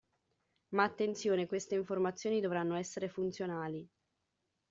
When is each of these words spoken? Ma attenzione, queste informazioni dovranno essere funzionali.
Ma 0.69 0.81
attenzione, 0.83 1.45
queste 1.45 1.75
informazioni 1.75 2.41
dovranno 2.41 2.73
essere 2.73 3.07
funzionali. 3.07 3.87